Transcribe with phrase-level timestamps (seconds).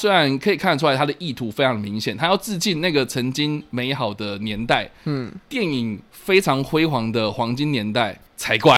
[0.00, 8.76] 虽然可以看得出来他的意图非常明显，他要致敬那个曾经美好的年代，嗯，电影非常辉煌的黄金年代才怪。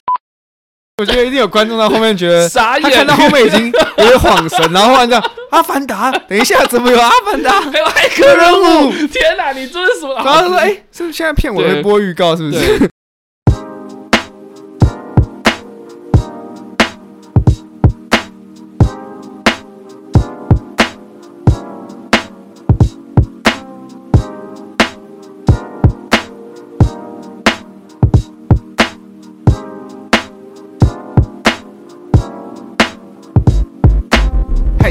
[0.97, 7.61] 我觉得一定有观众到后面觉得 傻眼，他看到后面已经有点恍神，然后忽然这样，阿凡达，等一下怎么有阿凡达？
[7.71, 8.91] 还有骇客任务？
[9.09, 10.15] 天哪，你这是什么？
[10.15, 12.35] 然后他说，哎、欸，是不是现在骗我会播预告？
[12.35, 12.91] 是不是？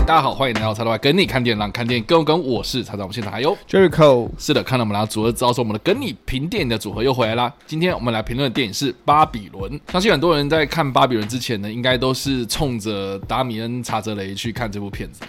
[0.09, 3.03] 大家好，欢迎来到叉叉 Y 跟你看电影，让看电影更跟我是叉叉。
[3.03, 7.53] 我们现场还有 Jericho，是的，看到我们俩组合知道，是我们的跟你评电影的组合又回来啦。
[7.67, 9.71] 今天我们来评论的电影是《巴比伦》。
[9.91, 15.27] 相信很多人在看《巴比伦》之前呢，应该都是冲着达米恩·查泽雷去看这部片子的。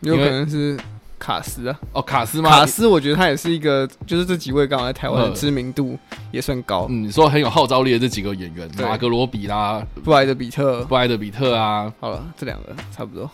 [0.00, 0.80] 有可能是
[1.18, 1.78] 卡斯啊？
[1.92, 2.48] 哦，卡斯吗？
[2.48, 5.98] 卡斯，我觉得他也是一个，就是这几位刚好在台湾的知名度
[6.30, 6.86] 也算高。
[6.88, 11.92] 嗯，你说很有号召力的这几个演员，马格罗比啦，布莱德比特，布莱德比特啊。
[12.00, 13.30] 好了，这两个差不多。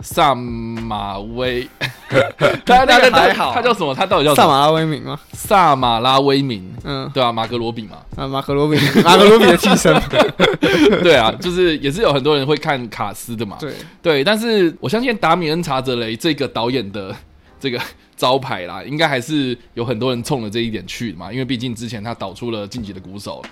[0.00, 1.66] 萨马威，
[2.66, 3.94] 他那个还好，他叫什么？
[3.94, 5.18] 他到底叫萨马拉威明吗？
[5.32, 9.94] 萨马拉威明，嗯，对啊，马格罗比嘛，啊，马格罗比， 马格罗比的替身，
[11.02, 13.72] 对啊，就是也是有很多人会看卡斯的嘛，对。
[14.02, 17.14] 对，但是我相信达米恩查泽雷这个导演的
[17.58, 17.80] 这个
[18.16, 23.42] 招牌啦，应该还是有很多人冲着这一点去嘛，因为毕竟之前他导出了《晋级的鼓手》。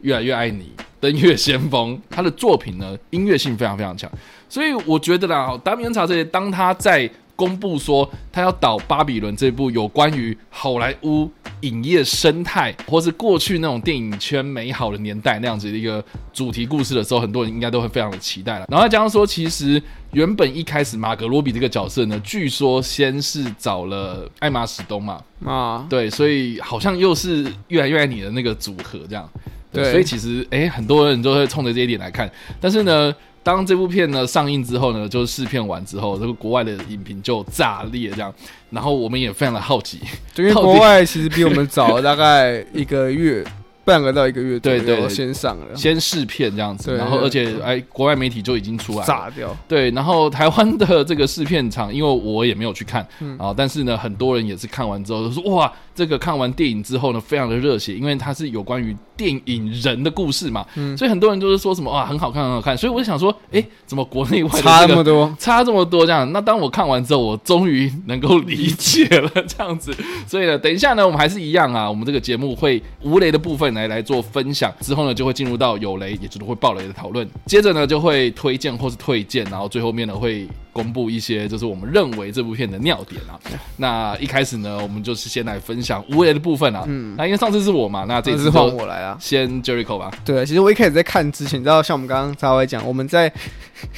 [0.00, 4.10] 越来越爱你，登月先锋，他的作品呢，音乐性非常非常强，
[4.48, 11.30] 所以我觉得啦，达米恩查泽雷当他在公布说他要导《巴比伦》这部有关于好莱坞
[11.60, 16.02] 影业生态，或是过去那种电影圈美好的年代那样子的一个
[16.32, 18.64] 主题故事的时候，很多人应该都会非常的期待了。
[18.70, 29.28] 然后再加上说，其实原本一开始马格罗比这个角色呢，据说先是找了艾玛史东嘛，啊，对，所以好像又是越来越爱你的那个组合这样。
[29.76, 32.30] 对，所以其实哎，很多人都会冲着这一点来看。
[32.60, 38.34] 但是呢，当这部片呢上映之后呢，就是试片完之后，这个国外的影评就炸裂这样。
[38.70, 40.00] 然后我们也非常的好奇，
[40.36, 43.44] 因为国外其实比我们早了大概一个月。
[43.86, 49.56] 半个到一个月，对对，先上了，先试片这样子，然后而且哎，国外媒体就已经出来了，炸掉。
[49.68, 53.06] 对，然后台湾的这个试片场，因为我也没有去看
[53.38, 60.66] 啊，但是呢，很多人也是看完之后都说哇，这个看完电影之后呢，非常的热血，因为它是有关于电影人的故事嘛，
[60.96, 62.76] 所以很多人就是说什么啊，很好看，很好看。
[62.76, 66.32] 所以我就想说，哎，怎么国内外差这么多，差这么多这样？
[66.32, 69.94] 那当我看完之后，我终于能够理解了这样子。
[70.26, 74.52] 所以呢，等一下呢，我们还是一样啊，我们这个节目会无雷的部分来来做分。
[74.56, 77.28] 享之后呢，就会进入到有雷，也就是会爆雷的讨论。
[77.44, 83.40] 接着呢，就会推荐或是退荐，然后最后面呢会公布一些就是我们认为这部片的尿点啊。
[83.78, 86.84] 那一开始呢，我们就是先来分享无为的部分啊。
[86.86, 89.16] 嗯，那因为上次是我嘛，那这次换我来啊。
[89.18, 90.10] 先 Jericho 吧。
[90.24, 93.32] 对，其实我一开始在看之前，你知道，像我们刚刚稍微讲，我们在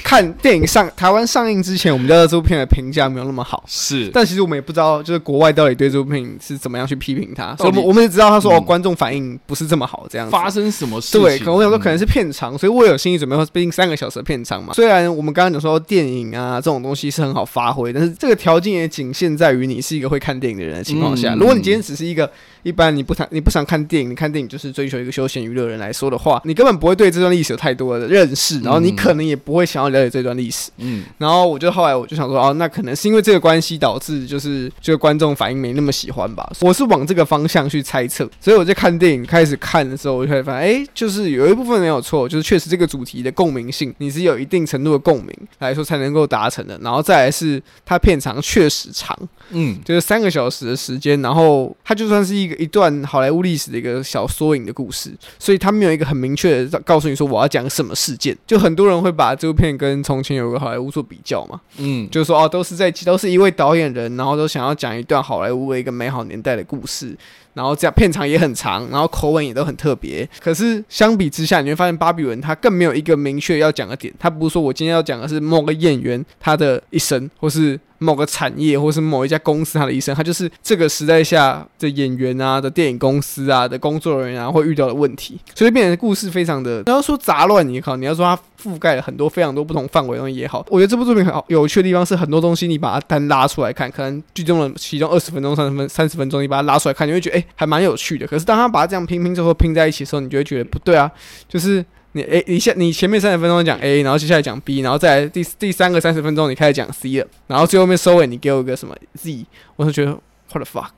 [0.05, 3.65] 看电影上台湾上映之前，我们知道这部片的评价没有那么好。
[3.67, 7.57] 是，但其实我们也不知道，就是国外到底对这部片是怎么样去批评它。
[7.57, 10.31] 所以我们我们也知道，他说、嗯、哦，观众反应不是这么好，这样子。
[10.31, 11.19] 发生什么事？
[11.19, 14.73] 对，可能我想说可能是片长，所以我有心理准备，毕竟三个小时的片长嘛。
[14.75, 21.35] 虽然我们刚刚讲说电影啊这种东西是很好发挥，但是这个条件也仅限在于你是一个会看电影的人的情况下。
[21.35, 22.31] 如果你今天只是一个
[22.69, 30.71] 一般你不谈你不想看电影，你看电影就是追求一个休闲娱乐人来说的话，你根本不会对这段历史有太多的认识，然后你可能也不会想要了解这段历史。
[30.77, 36.47] 嗯，然后我就后来我就想说，哦，那可能是因为这个关系导致就是这个观众反应没那么喜欢吧。
[36.61, 46.79] 我是往这个方向去猜测，所以我在看电影开始看的时候，我就会发现，哎，就是有一部分没有错，就是确实这个主题的共鸣性，你是有一定程度的共鸣来说才能够达成的。
[46.83, 49.17] 然后再来是它片长确实长，
[49.51, 58.37] 嗯，就是三个小时的时间，然后它就算是一个一段好莱坞历史的一个小缩影的故事，所以它没有一个很明确的告诉你说我要讲什么事件。
[58.47, 67.17] 就很多人会把这部片跟从前有个好莱坞做比较嘛，嗯，就是说哦，都是在都是一位导演人，然后都想要讲一段好莱坞的一个美好年代的故事。
[67.55, 70.29] 然后这样片长也很长，然后口吻也都很特别。
[70.41, 74.13] 可是相比之下，你会发现《巴比伦》它更没有一个明确要讲的点。
[74.19, 80.15] 它不是说我今天要讲的是某个演员他的一生，或是某个产业，或是某一家公司他的一生。
[80.15, 85.39] 它就是这个时代下的演员啊、的电影公司啊、的工作人员啊会遇到的问题。
[85.55, 90.65] 所以变成故事非常的，你要说杂乱也好，你要说它覆盖了很多非常多不同范围的东西也好。
[90.69, 97.45] 我觉得这部作品很好有趣的地方是很多东西你把它单拉出来看，可能剧中的其中二十分钟、三十分、三十分钟，你把它拉出来看，你会觉得哎。
[97.55, 101.11] 还蛮有趣的，可是当他把它这样拼拼之后拼在一起的时候，你就会觉得不对啊，
[101.49, 109.45] 就是你诶你下你前面三十分钟讲 A，然后接下来讲 B，然后再来第第三个三十分钟你开始讲 C 了，然后最后面收尾你给我一个什么 Z，
[109.75, 110.13] 我就觉得
[110.53, 110.91] What the fuck？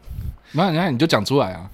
[0.52, 1.70] 那你看你就讲出来啊，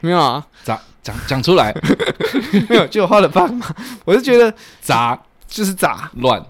[0.00, 0.46] 没有啊？
[0.64, 1.74] 咋讲讲出来？
[2.68, 3.66] 没有，就画了八嘛？
[4.04, 6.44] 我是觉得杂就是杂乱，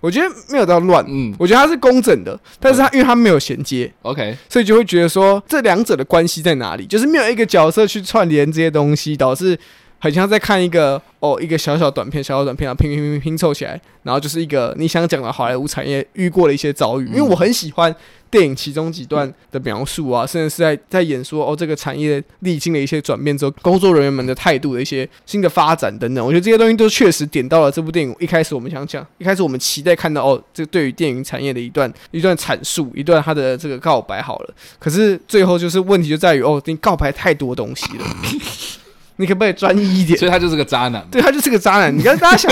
[0.00, 6.86] 我觉得没有到乱，嗯我觉得它是工整的，但是它因为它没有衔接，，OK，所以就会觉得说这两者的关系在哪里？
[6.86, 9.58] 就是没有一个角色去串联这些东西，导致
[10.04, 17.06] 很像在看一个哦一个小小短片、小小短片，啊拼拼拼拼拼凑起来，然后就是一个你想讲的好莱坞产业遇过的一些遭遇。
[17.06, 17.96] 因为我很喜欢
[18.30, 26.22] 电影其中几段的描述啊，甚至是在在演说哦这个产业历经了一些转变之后，工作人员们的态度的一些新的发展等等。
[26.22, 34.54] 我觉得这些东西都确实点到了这部电影一开始我们想讲，一开始我们期待看到哦这对于电影产业的一段一段阐述，一段他的这个告白好了。
[34.78, 38.04] 可是最后就是问题就在于哦，你告白太多东西了，
[39.16, 40.18] 你可不可以专一一点？
[40.18, 41.06] 所以他就是个渣男。
[41.10, 41.96] 对，他就是个渣男。
[41.96, 42.50] 你看，大家想，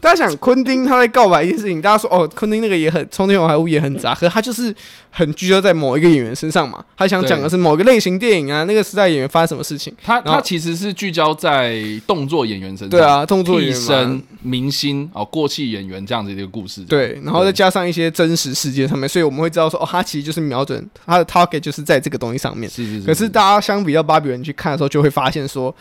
[0.00, 4.74] 大家想，昆汀他在告白一件事情，大家说哦，昆汀那个也很《冲天好莱坞》也很杂，可是他就是
[5.10, 6.84] 很聚焦在某一个演员身上嘛。
[6.96, 9.94] 他想讲的是某一个类型电影啊，那个时代演员发生什么事情。
[10.02, 14.22] 他他其实是聚焦在动作演员身上，对啊，动作演员。
[14.40, 16.80] 明星哦，过气演员这样子的一个故事。
[16.82, 22.70] 对，然后再加上一些真实事件上面，所以我们会知道说，哦，他其实就是瞄准他的 target 就是在这个东西上面。
[22.70, 23.06] 是是是。
[23.06, 25.74] 可是大家相比较巴比伦去看的时候，就会发现说，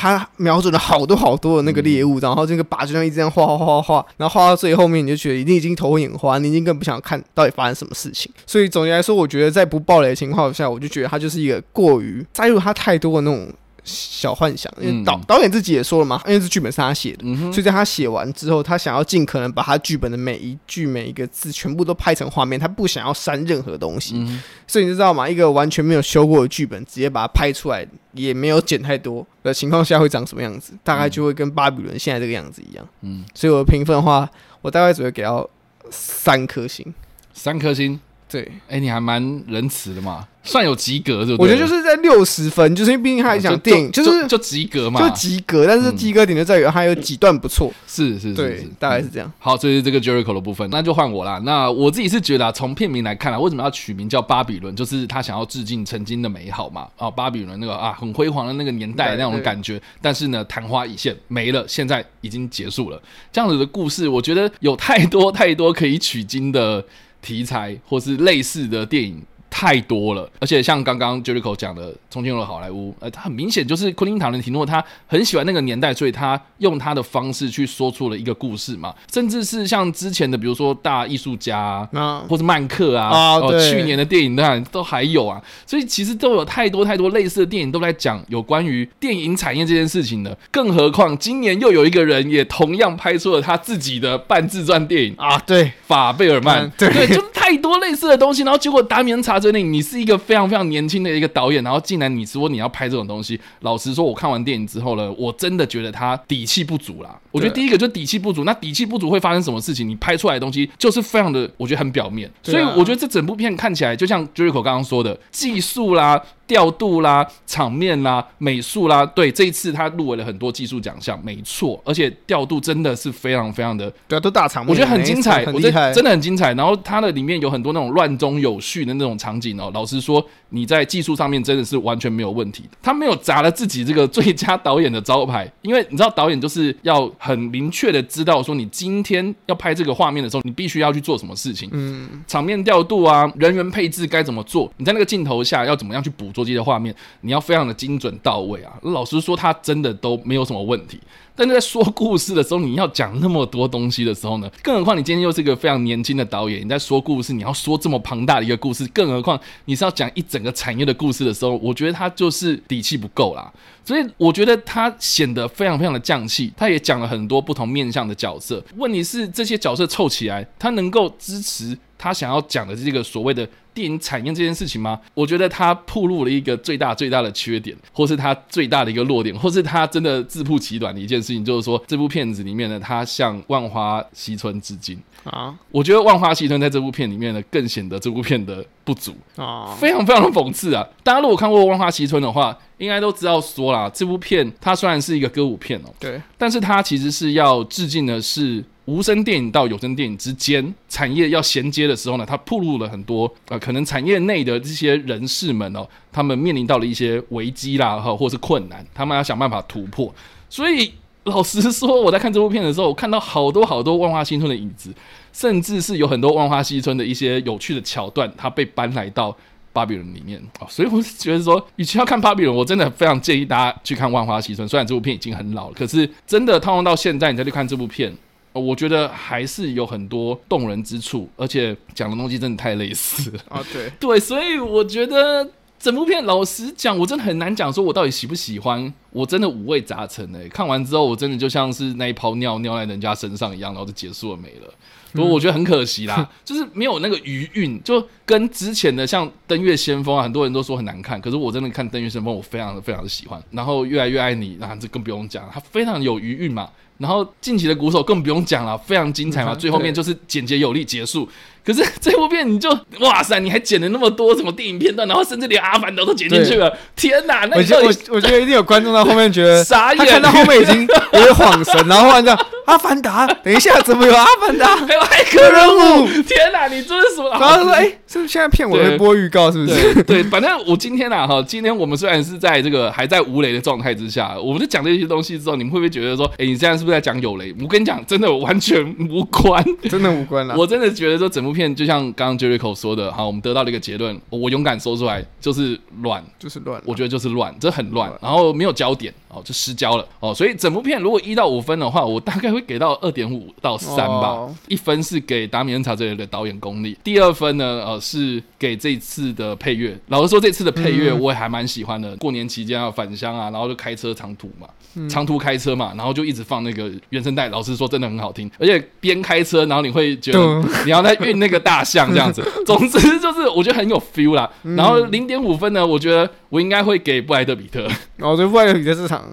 [0.00, 8.30] 他瞄准了好多好多的那个猎物，然后这个靶就这样一直这样画画画画，然后画到最后面，你就觉得你已经头昏眼花，你已经更不想看到底发生什么事情。
[8.46, 13.52] 所以总结来说，我觉得在不暴雷的情况下，我就觉得他就是一个过于塞入他太多的那种
[13.84, 14.72] 小幻想。
[14.80, 24.14] 因为导、嗯导演自己也说了嘛，因为这剧本是他写的，嗯，所以在他写完之后，他想要尽可能把他剧本的每一句每一个字全部都拍成画面，他不想要删任何东西。
[24.16, 25.28] 嗯所以你知道吗？
[25.28, 30.74] 一个完全没有修过的剧本，直接把它拍出来，也没有剪太多的情况下，会长什么样子？
[30.84, 32.86] 大概就会跟巴比伦现在这个样子一样。
[33.00, 34.28] 嗯，所以我的评分的话，
[34.60, 35.48] 我大概只会给到
[35.90, 36.94] 三颗星。
[37.32, 37.98] 三颗星。
[38.28, 41.56] 对，哎、你还蛮仁慈的嘛，算有及格，对不我对？
[41.56, 47.72] 觉得就是在六十分，就是因为毕竟他还讲电影，就就是就及格嘛，就及格，但是及格点就在于他有几段不错。
[47.86, 49.32] 是是是大概是这样。
[49.38, 51.40] 好，这是这个 Jericho 的部分，那就换我啦。
[51.42, 54.76] 那我自己是觉得啊，从片名来看啊，为什么要取名叫巴比伦？
[54.76, 56.86] 就是他想要致敬曾经的美好嘛。
[56.98, 59.80] 啊，巴比伦那个啊，很辉煌的那个年代那种感觉。
[60.02, 63.00] 但是呢，昙花一现没了，现在已经结束了。
[63.32, 66.84] 这样子的故事，我觉得有太多太多可以取经的
[67.28, 69.22] 题材，或是类似的电影。
[69.50, 78.94] 太多了，而且像刚刚 Jericho 讲的《重庆的好莱坞》，呃，他很明显就是昆汀·塔伦提诺，他很喜欢那个年代，所以他用他的方式去说出了一个故事嘛。
[79.12, 85.42] 甚至是像之前的，比如说《大艺术家》啊，或者曼克啊，去年的电影当然都还有啊。
[85.66, 90.36] 所以其实都有太多太多类似的电影都在讲有关于电影产业这件事情的。
[90.50, 98.42] 更何况今年又有一个人也同样拍出了他自己的半自传电影啊，对，法贝尔曼，嗯、对，对，就是太多类似的东西。
[98.42, 107.18] 然后结果达米恩查你是一个非常非常年轻的一个导演，然后竟然你说你要拍这种东西，老实说，我看完电影之后呢，我真的觉得他底气不足啦。
[107.30, 109.88] 我觉得第一个就是底气不足，那底气不足会发生什么事情？
[109.88, 112.30] 你拍出来的东西就是非常的，我觉得很表面。
[112.42, 116.20] 所以我觉得这整部片看起来就像 Jericho 刚刚说的，技术啦。
[116.48, 126.54] 调度啦、场面啦、美术啦，对，这一次他入围了很多技术奖项，没错，而且调度真的是非常非常的，对、啊，都大场面，我觉得很精彩，很我觉得真的很精彩。
[126.54, 132.64] 然后它的里面有很多那种乱中有序的那种场景哦，老实说，你在技术上面真的是完全没有问题。
[132.82, 148.72] 他没有砸了自己这个最佳导演的招牌，因为你知道导演就是要很明确的知道说，你今天要拍这个画面的时候，你必须要去做什么事情，嗯，场面调度啊，人员配置该怎么做，你在那个镜头下要怎么样去捕捉这些画面，你要非常的精准到位啊。
[148.82, 150.98] 老实说，他真的都没有什么问题。
[151.34, 154.50] 但是在说故事的时候，你要讲那么多东西的时候呢？
[154.60, 163.52] 更何况你今天又是一个非常年轻的导演，你在说故事，你要说这么庞大的一个故事，更何况你是要讲一整个产业的故事的时候，我觉得他就是底气不够啦。
[163.84, 166.52] 所以我觉得他显得非常非常的匠气。
[166.56, 168.62] 他也讲了很多不同面向的角色。
[168.76, 175.00] 问题是这些角色凑起来，他能够支持他想要讲的这个所谓的电影产业这件事情吗？
[175.14, 185.54] 我觉得他暴露了一个最大最大的缺点，或是他最大的一个弱点，或是他真的自曝其短的一件事情，就是说这部片子里面呢，他向万花嬉春致敬啊。
[185.70, 190.86] 我觉得万花嬉春在这部片里面呢，更显得这部片的不足啊，非常非常的讽刺啊。
[191.02, 198.64] 大家如果看过万花嬉春的话，应该都知道说啦，这部片它虽然是一个歌舞片哦，对，但是它其实是要致敬的是。
[198.88, 210.10] 无声电影到有声电影之间，产业要衔接的时候呢，它暴露了很多呃，可能产业内的这些人士们哦，他们面临到了一些危机啦，哈，或是困难，他们要想办法突破。
[210.48, 210.90] 所以
[211.24, 214.90] 老实说，我在看这部片的时候，我看到好多好多万花新村的影子，
[215.34, 219.36] 甚至是有很多万花新村的一些有趣的桥段，它被搬来到
[219.74, 220.66] 巴比伦里面啊。
[220.66, 224.66] 所以我是觉得说，与其要看巴比伦，我真的非常建议大家去看万花新村。
[224.66, 228.10] 虽然这部片已经很老了，可是真的套用到现在，你再去看这部片，
[228.58, 233.64] 我觉得还是有很多动人之处，而且讲的东西真的太类似啊。
[233.72, 235.48] 对对，所以我觉得。
[235.80, 238.92] 整部片老实讲，我真的很难讲，说我到底喜不喜欢。
[239.10, 244.74] 我真的五味杂陈诶，看完之后，我真的就像是那一泡尿尿在人家身上一样，然后就结束了没了。
[245.12, 253.42] 不过我觉得很可惜啦， 就是没有那个余韵，就跟之前的像《登月先锋》啊，很多人都说很难看，可是我真的看《登月先锋》，我非常的非常的喜欢。
[253.50, 256.68] 然后越来越爱你，那这更不用讲，它非常有余韵嘛。
[256.98, 261.28] 然后近期的鼓手更不用讲了，非常精彩嘛，最后面就是简洁有力结束。
[261.64, 267.44] 可是这部片你就哇塞，你还剪了那么多什么电影片段，然后甚至连阿凡达都剪进去了，天哪！
[267.44, 267.86] 那你我我
[268.16, 270.80] 我觉得一定有观众到后面觉得 傻眼，他看到后面已经
[271.12, 272.46] 有点恍神，然后忽然这样。
[272.68, 274.76] 阿凡达，等一下，怎么有阿凡达？
[274.86, 276.06] 还有艾克任务！
[276.22, 277.30] 天哪，你这是什么？
[277.30, 279.52] 然后他说：“哎、欸，是不是现在骗我在播预告？
[279.52, 290.56] 是不是？”对，对，反正我今天啊，哈，今天我们虽然是在这个还在无雷的状态之下，我们就讲这些东西之后，你们会不会觉得说：“哎、欸，你现在是不是在讲有雷？”我跟你讲，真的完全无关， 真的无关了。
[290.56, 296.80] 我真的觉得说，整部片就像刚刚 Jericho 说的，好，我们得到了一个结论，我勇敢说出来，就是乱，就是乱。
[296.86, 303.52] 我觉得就是乱，这很乱，然后没有焦点，哦，就失焦了，哦，所以整部片如果一到五分的话，我大概会给到二点五。
[303.60, 304.50] 到三吧，oh.
[304.68, 309.98] 一分是给达米恩·查泽雷的导演功力，第二分呢，呃，是给这次的配乐。
[310.08, 312.14] 老实说，这次的配乐我也还蛮喜欢的。
[312.14, 317.48] 嗯、过年期间要返乡啊，然后就开车长途嘛，嗯、长途开车嘛，然后就一直放那个原声带。
[317.48, 322.42] 老实说，真的很好听，而且边开车，然后你会觉得你要在运那个大象这样子。
[322.66, 324.50] 总之就是我觉得很有 feel 啦。
[324.64, 327.88] 嗯、然后零点五分呢，我觉得我应该会给布莱德比特。
[328.18, 329.24] 哦，对，布莱德比特这场。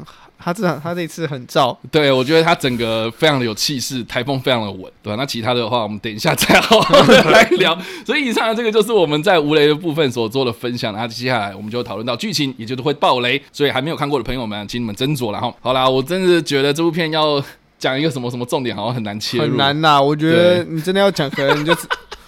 [0.46, 5.16] 他这场他这次很燥，对，我觉得他整个非常的有气势，台风非常的稳，对吧？
[5.18, 7.75] 那其他的话，我们等一下再好好的 来聊。
[8.06, 10.94] 所以以上的这个就是我们在无雷的部分所做的分享。
[10.94, 13.42] 那接下来我们就讨论到剧情，也就是会爆雷。
[13.52, 15.52] 所以还没有看过的朋友们，请你们斟酌了哈。
[15.62, 17.44] 好啦，我真的觉得这部片要
[17.80, 20.00] 讲一个什么什么重点，好像很难切入，很难呐。
[20.00, 21.75] 我觉得你真的要讲，可能你就，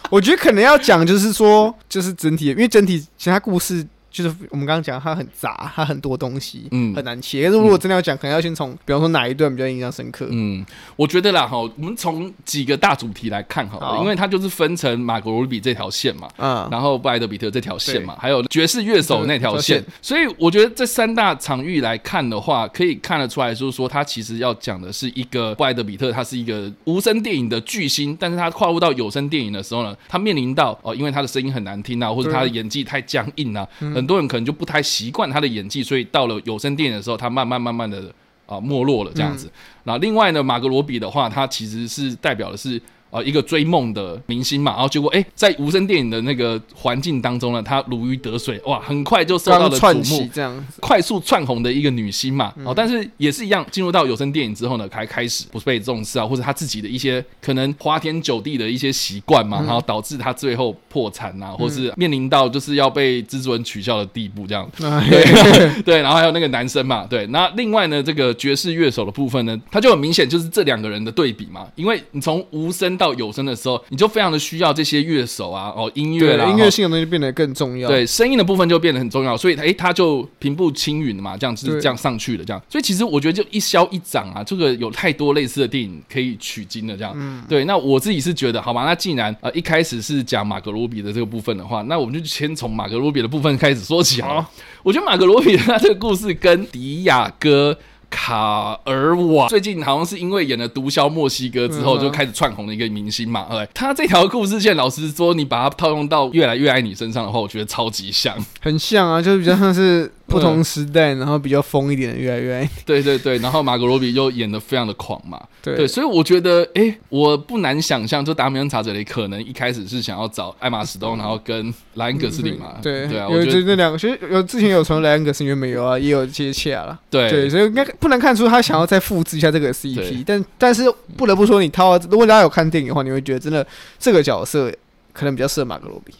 [0.10, 3.86] 我觉得可能要讲，就是说，就是整体，因为整体其他故事。
[4.24, 7.44] 就是我们刚刚讲，它很杂，它很多东西，嗯，很难切。
[7.44, 10.28] 但是如果真的要讲，嗯、可能要先从，比方说哪一段比较印象深刻？
[10.32, 19.84] 嗯，我觉得啦，哈，我们从几个大主题来看好了，好，因为它就是分成马格罗比这条线嘛，嗯，然后布莱德比特这条线嘛，还有爵士乐手那条线。
[20.02, 38.00] 所以我觉得这三大场域来看的话，可以看得出来，就是说它其实要讲的是一个布莱德比特，他是一个无声电影的巨星，但是他跨入到有声电影的时候呢，他面临到哦，因为他的声音很难听啊，或者他的演技太僵硬啊，嗯、很多人可能就不太习惯他的演技，所以到了有声电影的时候，他慢慢慢慢的
[38.46, 39.52] 啊、呃、没落了这样子。
[39.84, 42.82] 那、嗯、另外呢，马格罗比的话，他其实是代表的是。
[43.10, 52.54] 啊，一个追梦的明星嘛，然后结果哎，在无声电影的那个环境当中呢，她如鱼得水，哇，很快就受到了瞩目，这样快速窜红的一个女星嘛。
[52.66, 64.70] 哦，但是也是一样，进入到有声电影之后呢，才开始不被重视啊，或者她自己的一些可能花天酒地的一些习惯嘛，然后导致她最后破产啊，或是面临到就是要被制作人取笑的地步这样。
[64.78, 65.24] 对
[65.84, 72.97] 对，然后还有那个男生嘛，对，那另外呢，这个爵士乐手的部分呢，他就很明显就是这两个人的对比嘛，因为你从无声。
[72.98, 77.88] 到有声的时候，你就非常的需要这些乐手啊，哦，音乐啦，音乐性的东西变得更重要。
[77.88, 82.62] 对，声音的部分就变得很重要，所以诶，他就平步青云嘛，这样子这样上去的，这样。
[82.70, 87.14] 所以其实我觉得就一消一长啊，这个有太多类似的电影可以取经的这样。
[87.16, 87.66] 嗯，对。
[87.66, 94.46] 那我自己是觉得，好吧，那既然呃一开始是讲马格罗比的这个部分的话，那我们就先从马格罗比的部分开始说起好。
[94.84, 97.78] 我觉得马格罗比他这个故事跟迪亚哥。
[98.10, 99.48] 卡尔瓦。
[99.48, 110.12] 最近好像是因为演了《毒枭墨西哥》之后就开始窜红的一个明星嘛，对，他这条故事线，老实说，你把它套用到《越来越爱你》身上的话，我觉得超级像，很像啊，就是比较像是。
[110.28, 112.70] 不同时代，然后比较疯一点的越来越爱你。
[112.86, 115.42] 对对对，然后马格罗比又演的非常的狂嘛。
[115.64, 122.76] 对，对，所以我觉得，哎，我不难想象，就达米恩·查泽雷可能一开始是想要找艾玛·史东， 然后跟莱恩·葛斯林嘛。
[122.82, 127.00] 对对啊，我觉得那两个其实有之前有从莱恩·葛斯林没有啊，也有接洽了。
[127.10, 130.24] 对对，所以应该不难看出他想要再复制一下这个 CP 对。
[130.26, 130.84] 但但是
[131.16, 133.66] 不得不说，你套，如果大家有看电影的话，你会觉得真的
[133.98, 134.72] 这个角色
[135.14, 136.14] 可能比较适合马格罗比。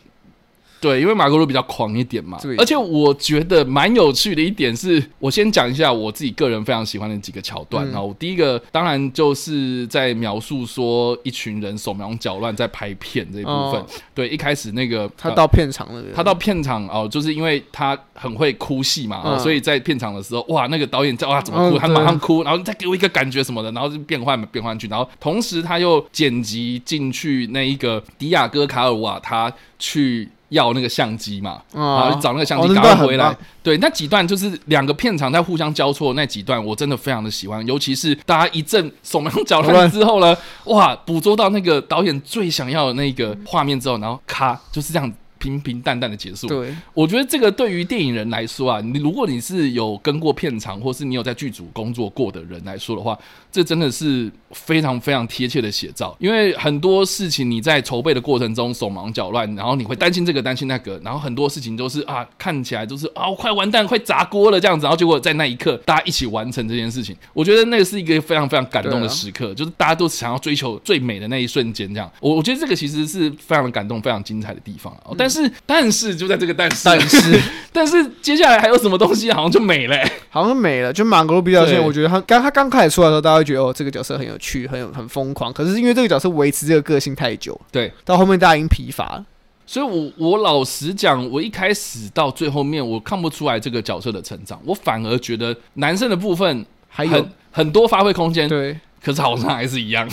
[0.80, 2.38] 对，因为马格鲁比较狂一点嘛。
[2.42, 2.56] 对。
[2.58, 7.86] 而且我觉得蛮有趣的一点是，我先讲一下我自己个人非常喜欢的几个桥段。
[7.92, 13.82] 然后、嗯、第一个当然就是在描述说一群人手忙脚乱在拍片这一部分。
[13.82, 30.30] 哦、对，一开始那个他到片场了，他到片场哦，就是因为他很会哭戏嘛，嗯、所以在片场的时候，哇，那个导演叫他怎么哭，嗯、他马上哭，然后再给我一个感觉什么的，然后就变换变换去，然后同时他又剪辑进去那一个迪亚哥卡尔瓦他去。
[30.50, 33.36] 要那个相机嘛，然后找那个相机赶快回来。
[33.62, 37.66] 对，那几段就是两个片场在互相交错那几段，我真的非常的喜欢。
[37.68, 40.36] 尤其是大家一阵手忙脚乱之后呢，
[40.66, 46.48] 哇，捕捉到那个导演最想要的那个画面之后，然后咔就是这样平平淡淡的结束。
[46.48, 53.18] 对，我觉得这个对于电影人来说啊，你如果你是有跟过片场，或是你有在剧组工作过的人来说的话，
[53.52, 54.32] 这真的是。
[54.52, 72.10] 非常非常贴切的写照，因为很多事情你在筹备的过程中手忙脚乱，然后你会担心这个担心那个，然后很多事情都是啊看起来都是啊快完蛋快砸锅了这样子，然后结果在那一刻大家一起完成这件事情，我觉得那个是一个非常非常感动的时刻，就是大家都想要追求最美的那一瞬间这样。
[72.22, 74.96] 我我觉得这个其实是非常的感动、非常精彩的地方。
[75.18, 77.42] 但是但是就在这个但是但是
[77.74, 80.94] 但是接下来还有什么东西好像就没了、欸，好像没了。
[80.94, 85.08] 就马格罗比表现，我觉得他刚他刚开始出来的时候，大家会觉得哦这个角色很有趣，很有很。
[85.08, 89.26] 疯狂，可是因为这个角色维持这个个性太久，对，到后面大家已经疲乏了。
[89.66, 98.50] 所以我，我我老实讲，我一开始到最后面，我看不出来这个角色的成长，我反而觉得男生的部分还有很多发挥空间。
[98.50, 100.08] 对，可是好像还是一样。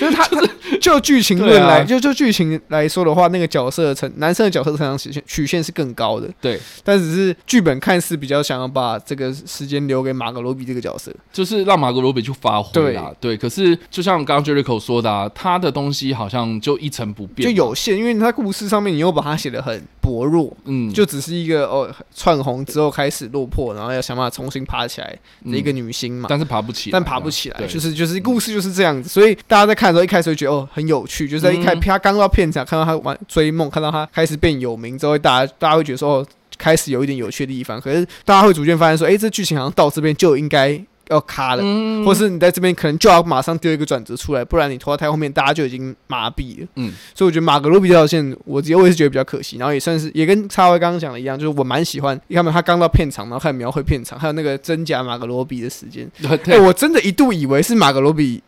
[0.00, 0.26] 就是他，
[0.80, 6.26] 就剧情论来，就就剧情来说的话，那个角色成男生的角色成长曲线曲线是更高的。
[6.40, 13.12] 对，但只是剧本看似比较想要把这个时间留给马格罗比这个角色，就是让马格罗比去发挥啦。
[13.20, 29.89] 对，可是就像刚刚 Jericho 说的，啊，他的东西好像就一成不变，就有限，因为他故事上面你又把它写的很薄弱，嗯，就只是一个哦窜红之后开始落魄，然后要想办法重新爬起来的一个女星嘛，但是爬不起来，但爬不起来，就是就是故事就是这样子，所以大家在看。
[29.90, 36.26] 时候一开始会觉得哦很有趣，就是在一开他刚到片场看到他玩追梦，看到他开始变有名之后，大家大家会觉得说哦
[36.58, 40.78] 开始有一点有趣的地方，可是大家会逐渐发现说，哎，这剧情好像到这边就应该
[41.08, 46.66] 要卡了，嗯、或是你在这边可能就要马上丢一个转折出来，不然你拖到太后面，大家就已经麻痹了。
[46.76, 56.08] 嗯，所以我觉得马格罗比这条线，我我也是觉得比较可惜，然后也算是也跟叉 Y 刚刚讲的一样，就是我蛮喜欢，你看嘛，他刚到片场，然后开始描绘片场，还有那个真假马格罗比的时间，
[56.44, 58.42] 哎，我真的一度以为是马格罗比。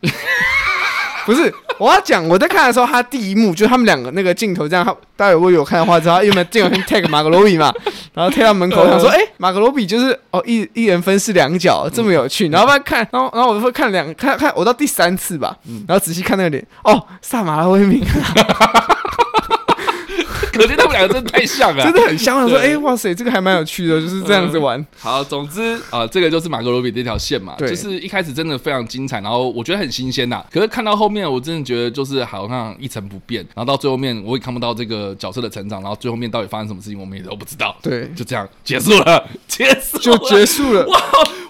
[1.27, 7.73] 不是，我要讲，我在看的时候，他第一幕就是他们两个那个镜头这样，他大家如果有看的话，知道有没有镜头先 tag 马格罗比嘛？
[8.15, 12.49] 然后贴到门口，想说，哎、欸，马格罗比就是哦，一一人分饰两角，这么有趣。
[12.49, 15.57] 然后再看，然后然后我就会看两看看，我到第三次吧，
[15.87, 18.03] 然后仔细看那个脸，哦，萨马拉威明。
[20.61, 22.43] 可是他们两个真的太像了，真的很像。
[22.43, 24.85] 我说，哎，哇塞，这个还蛮有趣的，就是这样子玩。
[24.99, 30.45] 好，总之啊，这个就是马格罗比这条线嘛，就是一开始真的非常精彩，然后我觉得很新鲜呐。
[30.53, 37.75] 可是看到后面，我真的觉得就是好像一成不变，然后到最后面我也看不到这个角色的成长，然后最后面到底发生什么事情，我们也都不知道。
[37.83, 40.87] 对，就这样结束了， 结束就结束了。
[40.87, 41.01] 哇，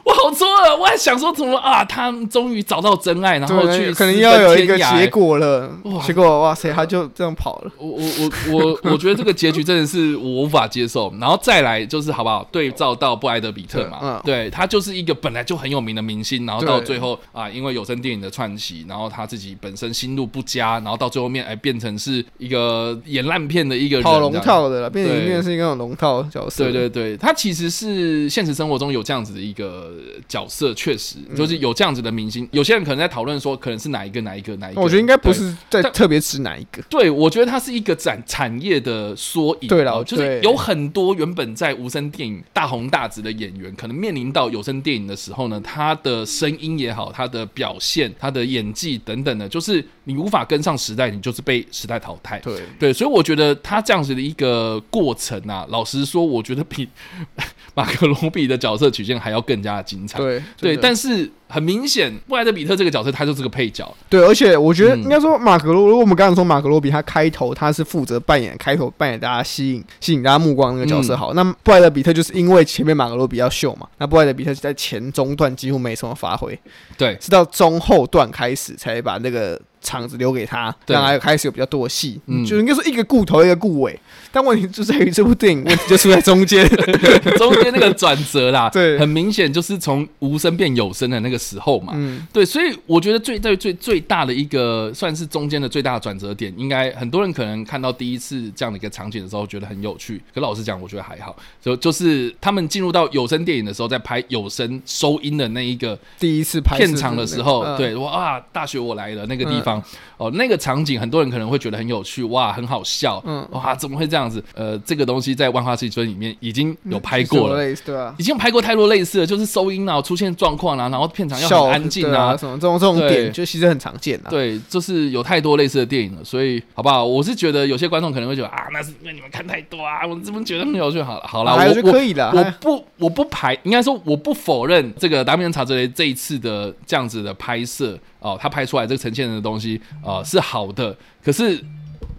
[0.05, 5.71] 我好错了，我还想说怎么啊，他终于找到真爱，然后去可能要有一个结果了。
[5.85, 7.71] 哇结果哇塞，他就这样跑了。
[7.79, 8.92] 我我我我。
[8.92, 12.47] 我觉得这个结局真的是我无法接受，然后再来就是好不好？
[12.51, 26.65] 对照到布莱德比特嘛，嗯、对他就是一个本来就很有名的明星，然后到最后啊，因为有声电影的串起，然后他自己本身心路不佳，然后到最后面哎变成是一个演烂片的一个人，跑龙套的了，变成变成是一个龙套角色。
[26.65, 29.93] 对对对，他其实是现实生活中有这样子的一个
[30.29, 32.49] 角色，确实就是有这样子的明星。
[32.53, 34.81] 有些人可能在讨论说，可能是哪一个哪一个哪一个？
[34.81, 36.83] 我觉得应该不是在特别指哪一个。
[36.89, 52.39] 对，我觉得他是一个展产业的缩影，对了，就是有很多原本在无声电影大红大紫的演员，可能面临到有声电影的时候呢，他的声音也好，他的表现、他的演技等等的，就是你无法跟上时代，你就是被时代淘汰。
[52.41, 56.89] 对对，所以我觉得他这样子的一个过程啊，老实说，我觉得比
[57.75, 60.19] 马克罗比的角色曲线还要更加的精彩。
[60.19, 61.31] 对对，但是。
[61.53, 63.95] 很明显，布莱德比特这个角色，他就是个配角。
[64.09, 71.15] 对，而且我觉得应该说，马格罗，如果我们刚才说马格罗比，他开头他是负责扮演开头扮演大家吸引吸引大家目光那个角色。
[71.15, 76.59] 好，嗯、那布莱德比特就是因为前面马格罗比较秀嘛，那布莱德比特在前中段几乎没什么发挥，
[76.97, 79.61] 对，是到中后段开始才把那个。
[79.83, 83.99] 场子留给他，对，然后开始有比较多的戏，嗯，就应该说一个顾头一个顾尾，
[84.31, 86.67] 但问题就在于这部电影问题就出在中间，
[87.37, 91.93] 中间那个转折啦， 对，很明显就是从无声变有声的那个时候嘛。
[91.97, 100.21] 嗯，对，所以我觉得最最最最大的一个算是中间的最大的转折点，应该很多人可能看到第一次这样的一个场景的时候觉得很有趣。
[100.35, 101.37] 可老实讲，我觉得还好。
[101.61, 109.85] 就就是他们进入到有声电影的时候，在拍有声收音的那一个第一次拍片场的时候，嗯、对，哇，大学我来了那个地方、嗯、
[110.19, 114.43] 哦，那个场景很多人可能会觉得很有趣，哇，很好笑，嗯，哇，怎么会这样子？
[114.55, 124.31] 呃，这个东西在《万花嬉春》里面已经有拍过了，嗯、对啊，已经有拍过太多类似的，就是收音啊出现状况啊，然后片场要很安静啊，啊，什么这种这种点就其实很常见啊。
[124.31, 127.05] 对，就是有太多类似的电影了，所以好不好？
[127.05, 131.03] 我是觉得有些观众可能会觉得啊，那是因为你们看太多啊，我怎么觉得很有趣？
[131.03, 141.63] 好了，好了，我可以的，我不我不排，应该说我不否认这个达米恩查泽雷这一次的这样子的拍摄哦，他拍出来这个呈现的东西啊、呃、是好的，可是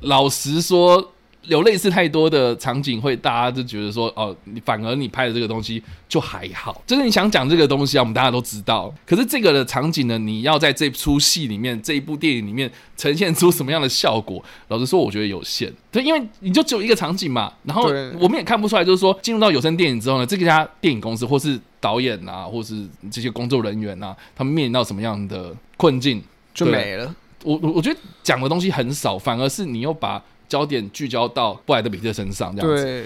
[0.02, 1.10] 老实说。
[1.46, 8.90] 有类似太多的场景，会大家就觉得说，哦，你反而你拍的这个东西就还好，就是你想讲这个东西啊，我们大家都知道。
[9.06, 14.42] 可是这个的场景呢，你要在这出戏里面，这一部电影里面呈现出什么样的效果？
[14.70, 15.70] 老实说，我觉得有限。
[15.92, 27.14] 对，因为你就只有一个场景嘛，然后我们也看不出来，就是说进入到有声电影之后呢，这家电影公司或是导演啊，或是这些工作人员啊，他们面临到什么样的困境就没了。
[27.44, 30.24] 我我我觉得讲的东西很少，反而是你又把。
[30.54, 33.04] 焦点聚焦到布莱德比特身上，这样子，对，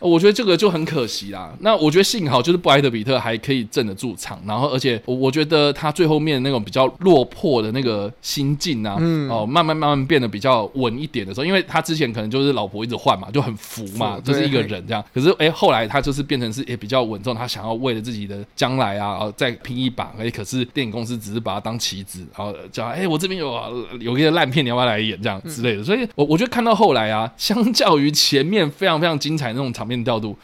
[0.00, 1.50] 我觉得这个就很可惜啦。
[1.60, 15.02] 那我觉得幸好就是布莱德比特还可以镇得住场，然后而且我我觉得他最后面那种比较落魄的那个心境啊，嗯、哦，慢慢慢慢变得比较稳一点的时候，因为他之前可能就是老婆一直换嘛，就很浮嘛，就是一个人这样。
[15.14, 20.12] 可是哎、欸，后来他就是变成是也比较稳重，他想要为了自己的将来啊，然后再拼一把。
[20.18, 25.82] 哎，可是电影公司只是把他当棋子，然后叫哎、欸，我这边有有一个烂片，你要不要来演这样之类的。
[25.82, 26.89] 所以我我觉得看到后。
[26.90, 30.36] 后来啊，相较于前面非常非常精彩那种场面调度，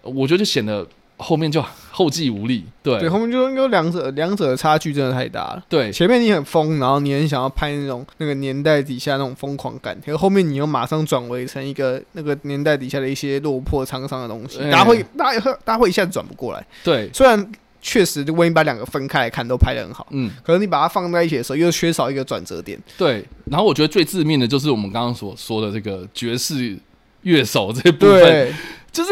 [0.00, 0.86] 我觉得就显得
[1.18, 2.64] 后面就后继无力。
[2.82, 5.62] 对，对，后面就应该两者两者的差距真的太大了。
[5.68, 16.66] 对，前面你很疯，然后你很想要拍那种那个年代底下那种疯狂感，可是后面你又马上转为成一个那个年代底下的一些落魄沧桑的东西，大家会大家会大家会一下子转不过来。
[16.82, 17.52] 对，虽然。
[17.80, 20.06] 确实，如果你把两个分开来看，都拍得很好。
[20.10, 22.78] 嗯，可是你把它放在一起的时候，又缺少一个转折点。
[22.98, 26.78] 对，然后我觉得最致命的就是我们刚刚所说的这个爵士
[27.22, 28.52] 乐手这部分，对
[28.92, 29.10] 就是。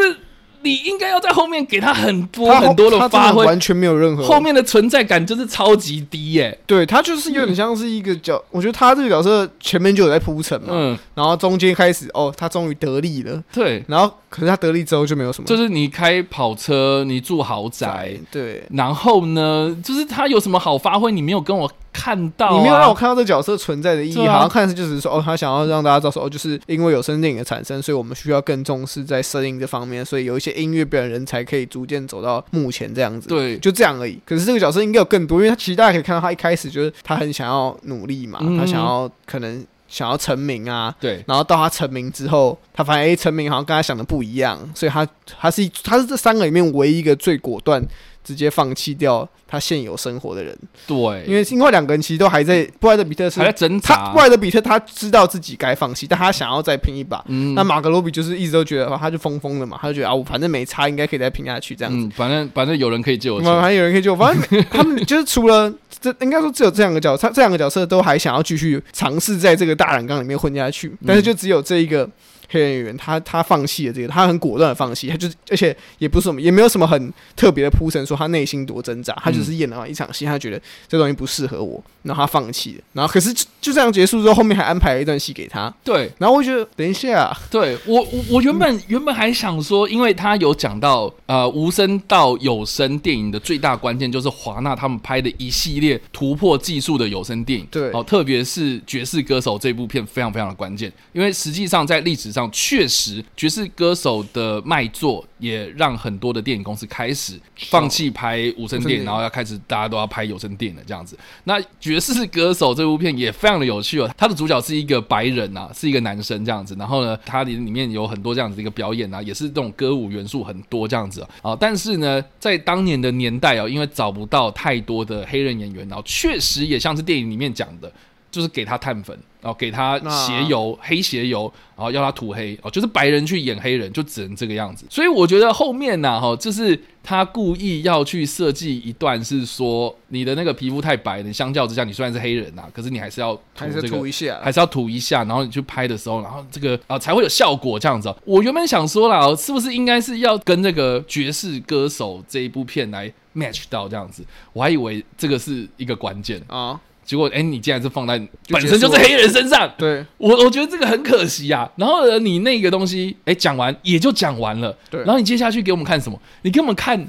[0.61, 6.59] 你应该要在后面给他很多很多的发挥，完全没有任何后面的存在感，就是超级低耶、欸。
[6.65, 21.71] 对，他就是有点像是一个角，嗯、我觉得他这个角色前面就有在铺陈嘛，嗯，然后中间开始哦，他终于得利了，对，然后可是他得利之后就没有什么，就是你开跑车，你住豪宅，对，然后呢，就是他有什么好发挥，你没有跟我。
[21.99, 33.27] 看到、啊、你没有让我看到这角色存在的意义，啊、好像看似就是说哦，他想要让大家知道说哦，就是因为有声电影的产生，所以我们需要更重视在声音这方面，所以有一些音乐表演人才可以逐渐走到目前这样子。
[33.27, 34.17] 对，就这样而已。
[34.25, 40.95] 可是这个角色应该有更多，因为他其实大家可以看到，他一开始就是他很想要努力嘛，嗯、他想要可能想要成名啊。
[40.99, 41.23] 对。
[41.27, 45.05] 然后到他成名之后，他发现哎，成名好像跟他想的不一样，所以他
[45.39, 47.85] 他是他是这三个里面唯一一个最果断。
[48.29, 52.63] 直接放弃掉他现有生活的人，对，因为另外两个人其实都还在。
[52.79, 57.25] 布莱德比特是还在挣扎，他布莱德比特他知道自己该放弃，但他想要再拼一把。
[57.27, 62.05] 嗯，那马格罗比就是一直都觉得，他就疯疯的嘛，他就觉得啊，我反正没差，应该可以再拼下去这样子。
[62.05, 64.17] 嗯，反正反正有人可以救我，反正有人可以救我。
[64.17, 72.07] 反正 他们就是除了这，应该说只有这两个角色，他这两个角色都还想要继续尝试在这个大染缸里面混下去，但是就只有这一个。
[72.49, 102.38] 黑人演员，他他放弃了这个，他很果断的放弃，他就是，而且也不是什么，也没有什么很特别的铺陈，说他内心多挣扎，他就是演了一场戏，他觉得这东西不适合我，然后他放弃了，然后可是就，就这样结束之后，后面还安排了一段戏给他，对，然后我觉得等一下，对我我我原本原本还想说，因为他有讲到呃无声到有声电影的最大关键就是华纳他们拍的一系列突破技术的有声电影，对，哦，特别是爵士歌手这部片非常非常的关键，因为实际上在历史上。
[102.51, 111.17] 确实，爵士歌手的卖座也让很多的电影公司开始放弃拍无声电影，然后要开始大家都要拍有声电影了这样子。
[111.45, 116.75] 那爵士歌手这部片也非常的有趣哦，他的主角是一个白人啊，是一个男生这样子。
[116.77, 121.55] 然后呢，它里里面有很多这样子的一个表演啊，也是这种歌舞元素很多这样子啊。
[121.59, 127.91] 但是呢，在当年的年代哦，因为找不到太多的黑人演员，然后确实也像是电影里面讲的。
[128.31, 134.85] 就是给他碳粉，然后给他鞋油、黑鞋油，然后要他涂黑，哦，就是白人去演黑人，就只能这个样子。
[134.89, 148.13] 所以我觉得后面呢，哈，就是他故意要去设计一段，是说你的那个皮肤太白，你相较之下，你虽然是黑人呐，可是你还是要涂这个，还是涂一下，还是要涂一下，然后你去拍的时候，然后这个啊才会有效果这样子。
[148.25, 153.11] 我原本想说啦，是不是应该是要跟这个爵士歌手这一部片来。
[153.35, 156.77] match 到这样子，我还以为这个是一个关键啊。
[157.09, 161.67] 结果，哎、欸，你竟然是放在本身就是黑人身上，对我，我觉得这个很可惜啊。
[161.75, 164.99] 然后呢，你那个东西，哎、欸，讲完也就讲完了，对。
[164.99, 166.21] 然后你接下去给我们看什么？
[166.43, 167.07] 你给我们看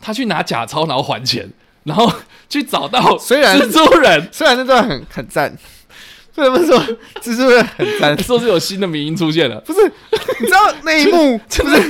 [0.00, 1.50] 他去拿假钞，然后还钱，
[1.82, 2.08] 然后
[2.48, 5.58] 去找到虽然蜘蛛人，虽然那段很很赞，
[6.36, 6.78] 为什么说
[7.20, 8.16] 蜘蛛人很赞？
[8.22, 9.80] 说是有新的名音出现了，不是？
[10.38, 11.82] 你知道那一幕 是不是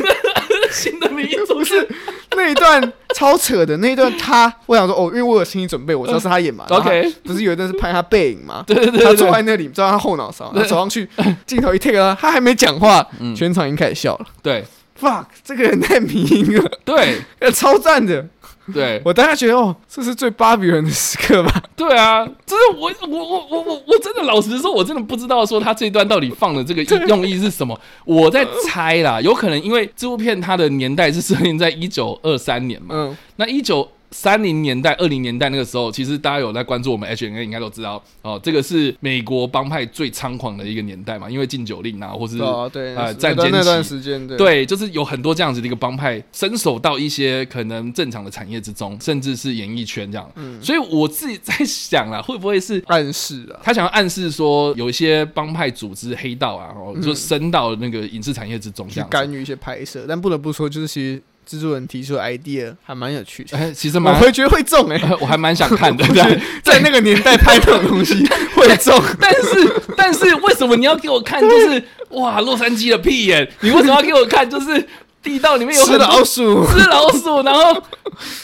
[0.76, 1.88] 新的名音总是？
[2.36, 6.66] 那一段超扯的，那一段他，我想说哦，因为我有心理准备，我知道是他演嘛。
[6.68, 8.62] OK，不是有一段是拍他背影嘛？
[8.66, 11.08] 对对对，他坐在那里，知道他后脑勺，他走上去，
[11.46, 14.26] 镜头一 take 他，他还没讲话，全场已经开始笑了。
[14.42, 14.62] 对
[15.00, 16.70] ，fuck，这个人太迷了。
[16.84, 18.26] 对， 超赞的。
[18.74, 21.62] 对，我当下觉得哦，这是最芭比人的时刻吧？
[21.76, 27.78] 对啊，就是我我我我我我真的老实说，我真的不知道说他这一段到底放的这个用意是什么。
[28.04, 33.88] 我在猜啦，有可能因为这部片它的年代是设定在一九二三年嘛，嗯，那一九。
[34.10, 38.40] 三零年代、二零年代那个时候，其实大家有在关注我们 H N A，应该都知道哦。
[38.42, 50.30] 这个是美国帮派最猖狂的一个年代嘛，因为禁酒令啊，或是啊对呃战间那段时间，对，对，就是有很多这样子的一个帮派伸手到一些可能正常的产业之中，甚至是演艺圈这样。
[50.36, 53.60] 嗯，所以我自己在想啊，会不会是暗示啊？
[53.62, 60.04] 他想要暗示说，有一些帮派组织黑道啊，哦，就伸到那个影视产业之中，去干预一些拍摄。
[60.08, 61.22] 但不得不说，就是其实。
[61.46, 63.44] 制作人提出的 idea 还蛮有趣。
[63.44, 66.04] 的，哎，其实蛮， 我会觉得会中哎， 我还蛮想看的，
[66.62, 71.40] 在那个年代拍这种东西会中，但是但是为什么你要给我看？
[71.40, 74.48] 就是哇，洛杉矶的屁眼，你为什么要给我看？
[74.50, 74.86] 就是
[75.26, 77.76] 地道里面有吃老鼠，吃老鼠， 然后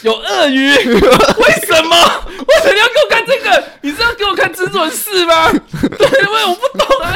[0.01, 1.95] 有鳄鱼， 为什么？
[2.27, 3.63] 为什么要给我看这个？
[3.81, 5.49] 你是要给我看制作人四吗？
[5.97, 7.13] 对，因为我不懂啊，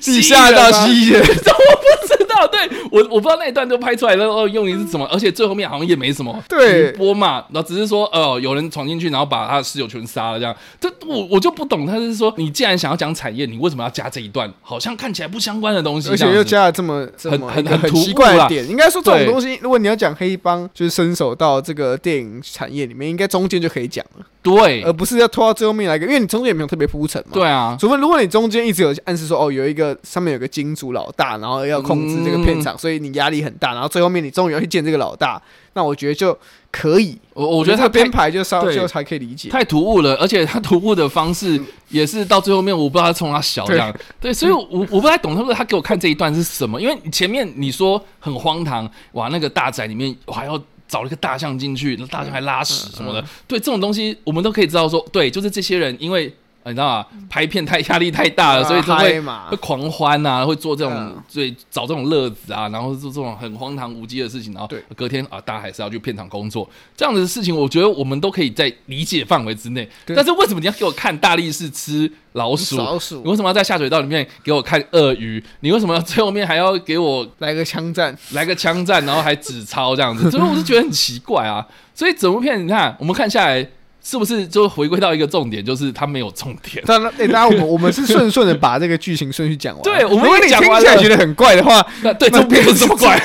[0.00, 5.06] 是地下大蜥蜴人，我不知道，对我我不知道那一段都拍出来的哦，用意是什么？
[5.12, 10.54] 而且最后面好像也没什么对播嘛，然后只是说哦，有人闯进去，然后把他的室友全杀了，这样。
[10.80, 14.50] 这我我就不懂，他是说你既然想要讲产业，你为什么要加这一段？
[14.62, 18.68] 好像看起来不相关的东西，而且又加了这么很很很奇怪的点。
[18.68, 24.26] 应该说这种东西，如果你要讲黑帮，就是伸手到这个电影产业里面，应该中间就可以讲了。
[24.40, 27.32] 对，而不是要拖到最后面来个，因为你中间也没有特别铺陈嘛。
[27.32, 35.42] 对啊，除非如果你中间一直有暗示说，哦，有一个上面有个金主老大，然后要控制这个片场，嗯、所以你压力很大，然后最后面你终于要去见这个老大，
[35.74, 36.36] 那我觉得就
[36.70, 37.18] 可以。
[37.34, 39.48] 我我觉得他编排就稍就才可以理解。
[39.48, 43.92] 太突兀了，而且他突兀的方式也是到最后面，我不知道他冲他小这样。
[44.20, 50.60] 对，对，所以我我不太懂他说他给我看这一段是什么，因为前面你说很荒唐，哇，那个大宅里面我还要。
[50.88, 53.20] 找了一个大象进去，那大象还拉屎什么的。
[53.20, 56.34] 嗯嗯、对，这种东西我们都可以知道说，对，就是这些人因为。
[56.64, 57.06] 你知道吗？
[57.30, 69.88] 拍片太压力太大了，所以就会会狂欢啊，会做这种，所以找这种乐子啊，然后做这种很荒唐无稽的事情，然后隔天啊，大家还是要去片场工作，这样子的事情，我觉得我们都可以在理解范围之内。
[70.06, 72.76] 但是为什么你要给我看大力士吃老鼠？
[72.76, 73.22] 老鼠？
[73.22, 75.42] 你为什么要在下水道里面给我看鳄鱼？
[75.60, 78.14] 你为什么要最后面还要给我来个枪战？
[78.32, 80.30] 来个枪战，然后还纸钞这样子？
[80.30, 81.66] 所以我是觉得很奇怪啊。
[81.94, 83.66] 所以整部片你看，我们看下来。
[84.02, 86.82] 是不是就回归到一个重点，就是它没有重点？
[86.86, 89.82] 当然，哎，当然，我们我们是顺顺的把这个剧情顺序讲完。
[89.84, 93.20] 对，我们如果你听起来觉得很怪的话，那对，这部片这么怪。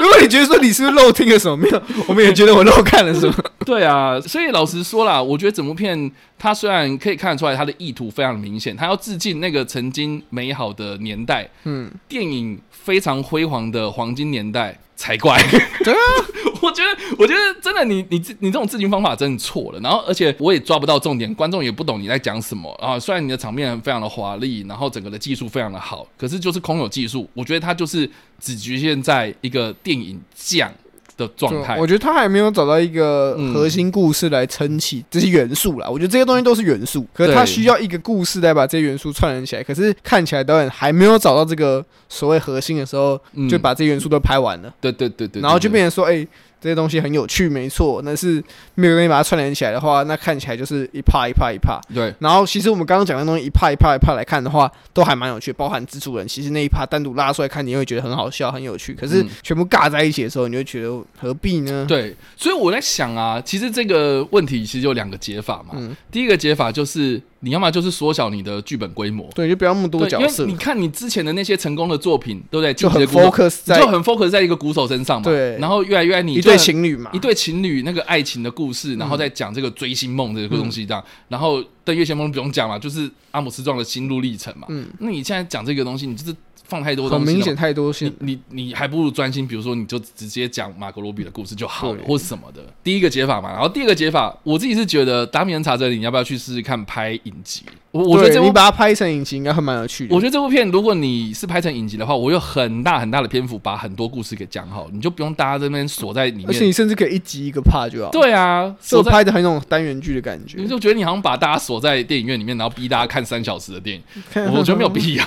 [0.00, 1.56] 如果你觉得说你是不是漏听了什么？
[1.56, 3.34] 没有，我们也觉得我漏看了什么。
[3.64, 14.78] 对啊，所以老实说啦，我觉得整部片它虽然可以看得出来它的意图非常明显，它要致敬那个曾经美好的年代，嗯，电影非常辉煌的黄金年代。
[15.00, 15.42] 才怪！
[15.82, 15.98] 对啊，
[16.60, 19.80] 我觉得，我觉得真的你，你你你这种致敬方法真的错了。
[19.80, 23.00] 然后，而且我也抓不到重点，观众也不懂你在讲什么啊。
[23.00, 27.26] 虽然你的场面非常的华丽，然后整个的技术非常的好，可是就是空有技术。
[27.32, 28.06] 我觉得它就是
[28.40, 30.72] 只局限在一个电影酱。
[31.20, 35.86] 的状态，我觉得他还没有找到一个核心故事来撑起这些元素啦。
[35.86, 39.62] 我觉得这些东西都是元素，可是他需要一个故事来把这些元素串联起来。
[39.62, 44.72] 可是看起来导演还没有找到这个所谓核心的时候，就把这些元素都拍完了。
[44.80, 46.26] 对对对对，然后就变成说，哎。
[46.60, 48.02] 这些东西很有趣，没错。
[48.04, 48.42] 但是
[48.74, 51.80] 没有东西把它串联起来的话，那看起来就是一趴一趴一趴。
[51.94, 52.14] 对。
[52.18, 56.28] 然后其实我们刚刚讲的东西一趴一趴一趴来看的话，都还蛮有趣，包含蜘蛛人。
[56.28, 58.92] 其实那一趴单独拉出来看，你会觉得很好笑、很有趣。
[58.94, 61.86] 可是全部尬在一起的时候，你会觉得何必呢？
[61.88, 62.14] 对。
[62.36, 65.74] 所以我在想啊，其实这个问题其实有两个解法嘛。
[65.74, 65.96] 嗯。
[66.10, 67.20] 第一个解法就是。
[67.40, 70.42] 你要么就是缩小你的剧本规模，对，就不要那么多角色。
[70.42, 75.24] 因为你看你之前的那些成功的作品，都在就很 focus 在就很 focus 在一个鼓手身上嘛。
[75.24, 84.66] 对，然后越来越爱你一对情侣嘛，一对情侣那个爱情的故事，然后再讲这个追星梦这个东西这样，然后登月先锋不用讲嘛，就是阿姆斯壮的心路历程嘛。
[84.70, 86.34] 嗯，那你现在讲这个东西，你就是。
[86.70, 87.92] 放太多东西，很明显太多。
[87.98, 92.62] 你你你还不如专心，比如说你就直接讲马格罗比的故事就好了，或什么的。
[92.84, 97.64] 第一个解法嘛，然后第二个解法，我自己是觉得达米恩查泽里，你要不要去试试看拍影集？
[97.90, 100.14] 我我觉得这部你把它拍成影集应该还蛮有趣的。
[100.14, 106.46] 我觉得这部片如果你是拍成影集的话，我有很大很大的篇幅把很多故事给讲好，你就不用大家这边锁在里面。
[106.46, 108.12] 而且你甚至可以一集一个 part 就好。
[108.12, 110.58] 对啊，就拍的很那种单元剧的感觉。
[110.60, 114.02] 你就觉得你好像把大家锁在电影院里面，然后逼大家看三小时的电影，
[114.52, 115.24] 我觉得没有必要，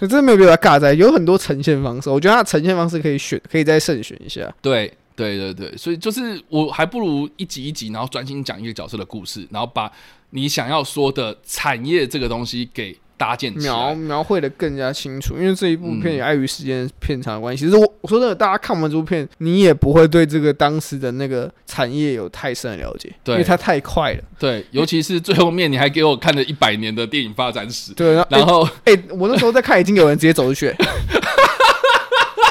[0.00, 0.92] 真的没有必要尬在。
[0.92, 4.54] 有很多呈现方式，我觉得它的呈现方式可以选，可以再慎选一下。
[4.60, 9.90] 对对对对，所以就是我还不如一集一集，然后专心讲一个角色的故事，然后把
[10.30, 15.36] 你想要说的产业这个东西给搭建，描描绘的更加清楚。
[15.36, 24.22] 因为这一部片也碍于时间片长的关系，其实我我说真的，大家看完这部片，你也不会对这个当时的那个产业有太深的了解，对，因为它太快了。
[24.38, 27.92] 对，尤其是最后面，你还给我看了一百年的电影发展史。
[27.94, 30.74] 对，然后，哎、欸欸，我那时候在看，已经有人直接走出去。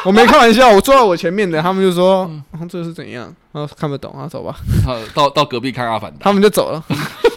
[0.06, 4.56] 我没开玩笑，我坐在我前面的，他们就说：“嗯啊、这是怎样？”然后看不懂啊，走吧。
[5.16, 6.84] 到到隔壁看阿凡达，他们就走了，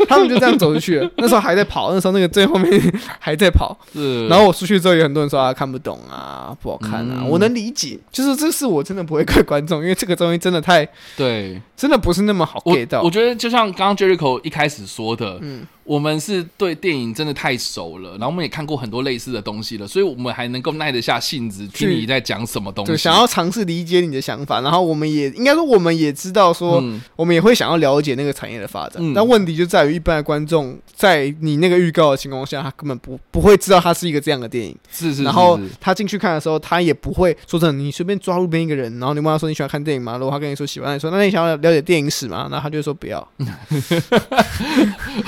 [0.09, 1.11] 他们就这样走出去了。
[1.17, 2.81] 那时候还在跑，那时候那个最后面
[3.19, 3.77] 还在跑。
[3.93, 4.27] 是。
[4.29, 7.21] 然后我出去之后，有很多人说啊，看不懂啊，不好看啊。
[7.23, 13.03] 嗯、我能理解，就是这是我真的不会怪观众，因为这个东西真的太对，真的不是那么好 get 到。
[13.03, 15.67] 我觉得就像刚刚 Jericho 一开始说的，嗯。
[15.89, 24.61] 我们是对电影真的太熟了，然后我们也看过很多类似的东西了，所以我们还能够耐得下性子听你在讲什么东西，对，想要尝试理解你的想法。
[24.61, 28.97] 然后我们也应该说，我们也知道说，嗯、我们也会想要了解那个产业的发展。
[28.99, 34.77] 嗯、但问题就在于，一般的观众在你那个预告的情况下，他根本不不会知道它是一个这样的电影。
[34.91, 35.25] 是是。
[35.25, 40.19] 然后他进去看的时候，他也不会说真的，你随便抓路边一个人，然后你问他说你喜欢看电影吗？
[40.19, 42.49] 如果他跟你说喜欢，你说那你想要了解电影史吗？
[42.51, 43.27] 那他就说不要。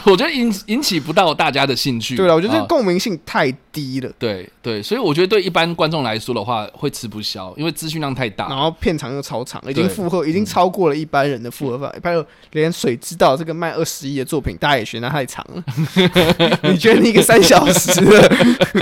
[0.04, 1.30] 我觉得引引起不到。
[1.40, 4.10] 大家的兴趣，对了，我觉得这个共鸣性太低了。
[4.10, 12.00] 啊、对对，所以我觉得对一般观众来说的话，会吃不消，因为资讯量太大，然后片长又超长，已经负荷，已经超过了一般人的负荷范围。
[12.02, 15.64] 还有、嗯、连水知道这个卖二十亿的作品，大家也嫌它太长了。
[16.70, 18.28] 你觉得你一个三小时的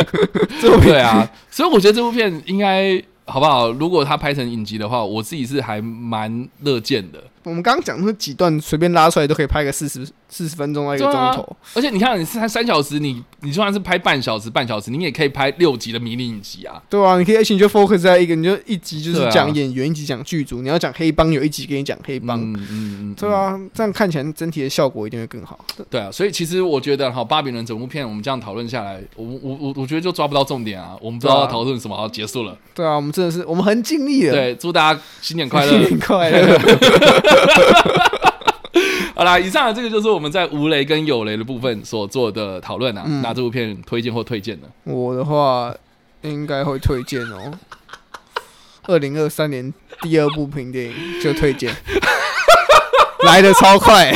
[0.61, 0.93] 作品？
[0.93, 3.71] 对啊，所以我觉得这部片应该好不好？
[3.73, 7.23] 如果它拍成影集的话，我自己是还蛮乐见的。
[7.49, 11.57] 我们刚刚讲那几段，随便拉出来都可以拍个四十四十分钟到一个钟头。
[11.75, 16.83] 而且你看，你三三小时，你你就算是拍半小时、半小时，你也可以拍六集的迷你影集啊。
[16.89, 20.63] 对啊，你可以，而且你就 focus 在一个，你就一集就是讲演员，一集讲剧组。
[20.63, 22.41] 你要讲黑帮，有一集给你讲黑帮。
[22.41, 25.59] 嗯嗯嗯，对啊，这样看起来整体的效果一定会更好。
[25.89, 30.97] 对啊，所以其实我觉得，哈，巴比伦整部片，我们这样讨论下来，我我我我觉得就抓不到重点啊。
[31.01, 32.57] 我们不知道要讨论什么，好，结束了。
[32.75, 34.33] 对啊，我们真的是，我们很尽力了。
[34.33, 36.59] 对，祝大家新年快乐， 新年快乐。
[39.15, 43.03] 好啦，以上的这个就是我们在无雷跟有雷的部分所做的讨论啊。
[43.05, 44.69] 嗯、那这部片推荐或推荐呢？
[44.85, 45.75] 我的话
[46.23, 47.53] 应该会推荐哦。
[48.87, 51.75] 二零二三年第二部评电影就推荐，
[53.27, 54.11] 来的超快，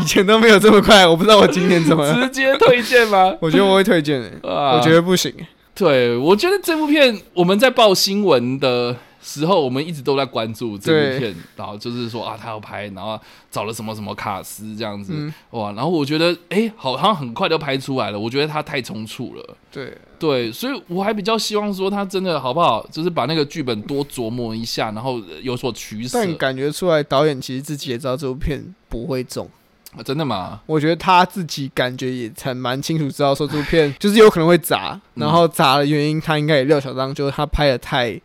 [0.00, 1.06] 以前都没有这么快。
[1.06, 3.32] 我不知道我今天怎么直接推荐吗？
[3.40, 5.32] 我觉得我会推荐诶，我觉得不行。
[5.74, 8.96] 对，我觉得这部片我们在报新闻的。
[9.22, 13.18] 时候我们一直都在关注这部片，然后就是说啊，他要拍，然后
[13.50, 26.18] 找了什么什么卡斯这样子，嗯、哇，然后我觉得哎，好像很快就拍出来了，我觉得他太匆促了，对对，所以我还比较希望说他真的好不好，就是把那个剧本多琢磨一下，然后有所取舍。
[26.18, 29.48] 但感觉出来导演其实自己也知道这部片不会中，
[29.96, 30.60] 啊、真的吗？
[30.66, 38.20] 我觉得他自己感觉也才蛮清楚知道说这部片就是有可能会砸，然后砸的原因他应该也料想到，就是他拍的太。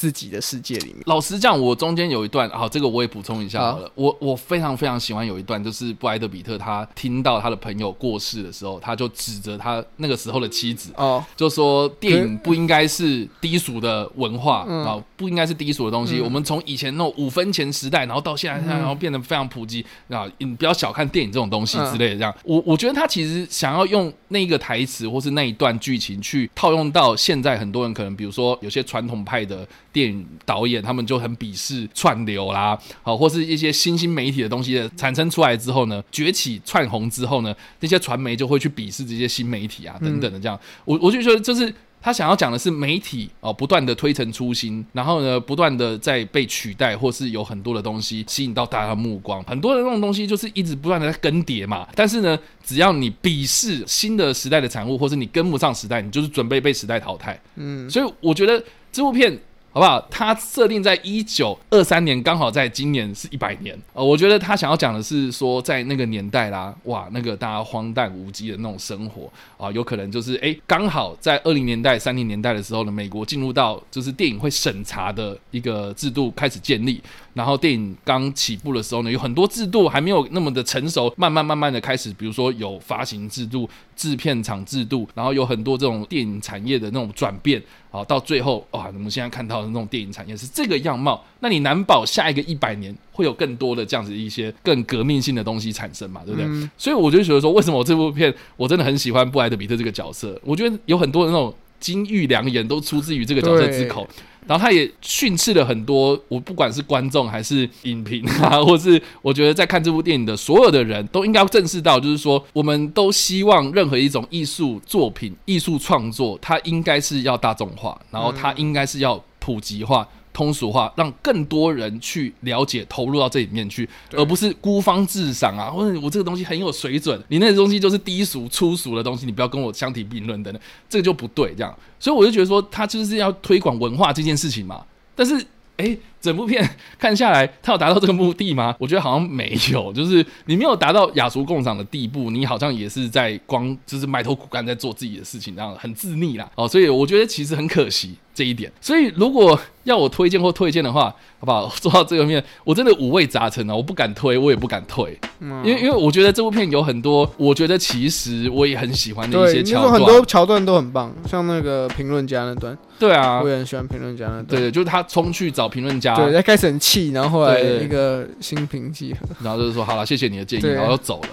[0.00, 3.84] 自己的世界里面，老实讲，我中间有一段，好，这个我也补充一下好了。
[3.84, 16.16] 好我我非常非常喜欢有一段，就是布莱德比特他听到他的朋友过世的时候，他就指着他那个时候的妻子，哦，就说电影不应该是低俗的文化啊，嗯、不应该是低俗的东西。
[16.16, 22.14] 嗯、我们从以前那种五分钱时代，然后到现在，然后变得非常普及啊，你不要小看电影这种东西之类的。
[22.14, 29.68] 这样，嗯、我我觉得他其实想要用那个台词或是那一段剧情去套用到现在很多人可能，比如说有些传统派的。
[29.92, 40.58] 电影导演他们就很鄙视串流啦，好，或是一些新兴媒体的东西的产生出来之后呢，崛起窜红之后呢，那些传媒就会去鄙视这些新媒体啊等等的这样。
[40.84, 51.86] 我我就觉得就是他想要讲的是媒体哦，不断的推陈出新，然后呢，不断的在被取代，或是有很多的东西吸引到大家的目光，很多的那种东西就是一直不断的在更迭嘛。
[51.94, 57.38] 但是呢，只要你鄙视新的时代的产物，或是你跟不上时代，你就是准备被时代淘汰。
[57.56, 59.38] 嗯，所以我觉得这部片。
[59.72, 60.04] 好不好？
[60.10, 63.78] 他设定在一九二三年，刚好在今年是一百年。
[63.92, 77.00] 呃，我觉得他想要讲的是说，在那个年代啦，哇，那个大家荒诞无稽的那种生活啊，有可能就是哎，刚好在二零年代、三零年代的时候呢，美国进入到就是电影会审查的一个制度开始建立。
[77.34, 87.62] 然后电影刚起步的时候呢，有很多制度还没有那么的成熟，慢慢慢慢的开始，比如说有发行制度、制片厂制度，然后有很多这种电影产业的那种转变。
[87.92, 96.46] 好，到最后哇，我们现在看到的那种电影产业是这个样貌，那你难保下一个一百年会有更多的这样子一些更革命性的东西产生嘛，对不对？
[96.48, 100.40] 嗯、所以我就觉得说，为什么我这部片我真的很喜欢布莱德比特这个角色？
[100.44, 104.08] 我觉得有很多的那种金玉良言都出自于这个角色之口。
[104.50, 120.04] 然后他也训斥了很多，我不管是观众还是影评啊， 或是我觉得在看这部电影的所有的人都应该要正视到，就是说，我们都希望任何一种艺术作品、艺术创作，它应该是要大众化，然后它应该是要普及化。
[120.32, 125.70] 通俗化，让更多人去了解、投入到这里面去，而不是孤芳自赏啊！
[125.70, 131.52] 或者我这个东西很有水准，你那个东西就是低俗、粗俗的东西，你不要跟我相提并论等等，这个就不对。
[131.54, 134.84] 这样，所以我就觉得说，他就是要推广文化这件事情嘛。
[135.14, 135.44] 但是，
[135.76, 136.68] 诶，整部片
[136.98, 138.74] 看下来，他有达到这个目的吗？
[138.78, 146.50] 我觉得好像没有，就是你没有达到雅俗共赏的地步，你好像也是在光就是埋头苦干在做自己的事情，这样很自溺啦。
[146.54, 148.14] 哦，所以我觉得其实很可惜。
[148.40, 151.68] 这一点，所以如果要我推荐或推荐的话，好不好？
[151.76, 171.28] 说到这个面，我真的五味杂陈啊，我不敢推，我也不敢退，嗯、因为因为我觉得这部片有很多，我觉得其实我也很喜欢的一些桥段，很多桥段都很棒，像那个评论家那段，对啊，我也很喜欢评论家那段，对对，就是他冲去找评论家，对，他开始很气，然后后来一个心平气和，然后就是说好了，谢谢你的建议，然后就走了。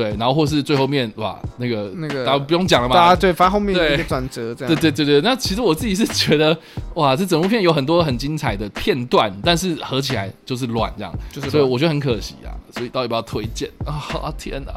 [0.00, 4.74] 对，然后或是最后面哇，那个那个大家不用讲了嘛，大家对，反正后面有一个转折这样。
[4.74, 6.56] 对对对对，那其实我自己是觉得
[6.94, 12.48] 哇，这整部片有很多很精彩的片段，但是合起来就是乱这样，就是所以我觉得很可惜啊。
[12.74, 14.32] 所以到底要不要推荐啊？
[14.38, 14.72] 天哪，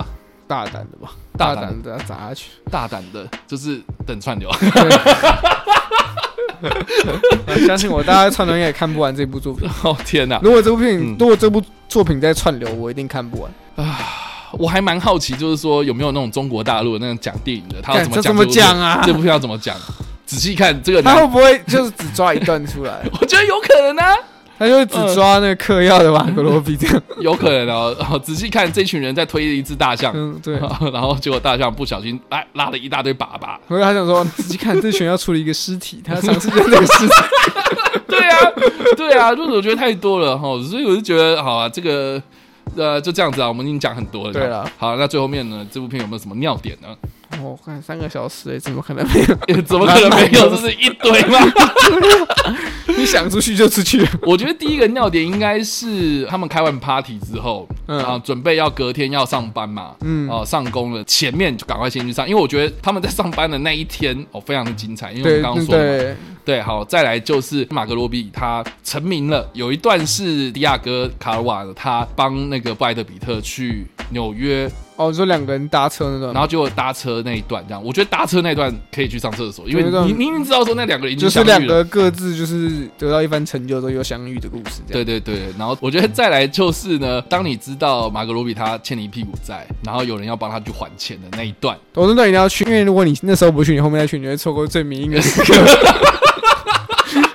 [0.45, 4.49] 大胆的吧，大胆的砸下去，大胆的就是等串流。
[7.67, 9.69] 相信我，大家串流应该也看不完这部作品。
[9.83, 14.22] 哦天哪，如果这部片，嗯、如果这部作品在串流，我一定看不完啊。
[14.57, 18.23] 我还蛮好奇，就是说有没有那种中国大陆的那种讲电影的，他要怎么讲？
[18.23, 19.03] 怎么讲啊？
[19.05, 19.75] 这部片要怎么讲？
[20.25, 23.01] 仔细看这个，他会不会就是只抓一段出来？
[23.19, 24.15] 我觉得有可能啊，
[24.57, 27.95] 他就会只抓那个嗑药的马格罗比这样，有可能哦。
[27.99, 30.55] 然 后仔细看，这群人在推一只大象，嗯，对。
[30.91, 37.13] 然后结果大象不小心来拉了一大堆粑粑，所以他想说，仔细看，这群要处理一个尸体，他要尝试用那个尸体。
[38.07, 38.37] 对啊，
[38.95, 42.21] 对啊，就是我觉得太多了哈，所以我就觉得好啊，这个。
[42.75, 44.33] 呃，就这样子啊，我们已经讲很多了。
[44.33, 46.95] 对了，好，那最后面呢，这部片有没有什么尿点呢？
[47.41, 49.19] 我看三个小时，哎，怎么可能没
[49.53, 49.61] 有？
[49.63, 50.49] 怎么可能没有？
[50.49, 51.39] 这是一堆吗？
[52.95, 54.07] 你想出去就出去。
[54.21, 66.15] 我觉得第一个尿点应该是他们开完 party 之后，嗯啊，准备要隔天要上班嘛，嗯，哦，上工了，前面就赶快先去上，因为我觉得他们在上班的那一天哦，非常的精彩，因为我们刚刚说了。
[66.45, 74.71] 对，好，再来就是马格罗比他成名了，有一段是迪亚哥卡尔瓦他帮那个布莱德比特去纽约。
[74.95, 84.83] 哦，你说两个人搭车那段，然后就搭车那一段这样，我觉得搭车那一段可以去上厕所，因为你明明知道说那两个人就是两个各自就是得到一番成就之后又相遇的故事。
[84.87, 95.53] 对对对，然后我觉得再来就是呢，当你知道马格罗比他欠你一屁股债，然后有人要帮他去还钱的那一段，我那段一定要去，因为如果你那时候不去，你后面再去，你会错过最迷因的时刻。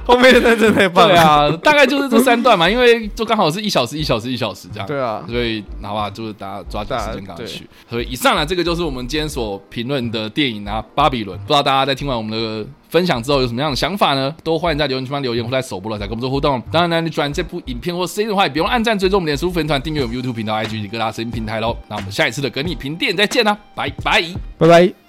[0.09, 7.69] 后面的真的太棒了，对啊，大概就是这三段嘛，因为就刚好是一小时一小时一小时这样，对啊，所以好吧，就是大家抓紧时间赶快去。
[7.91, 11.39] 所以以上呢，这个就是我们今天所评论的电影啊，《巴比伦》。
[11.43, 14.35] 不知道大家在听完我们的分享之后有什么样的想法呢？
[14.43, 16.63] 都欢迎在留言区方留言或在首播了再跟我们做互动。
[16.73, 21.77] 当然呢，你喜欢这部影片或声音的话，也不用按赞、追踪我们脸书粉团、订阅我们 YouTube 频道、IG 及各大声音平台喽。
[21.89, 24.23] 那我们下一次的跟你评电影再见啦，拜拜，
[24.57, 25.08] 拜拜。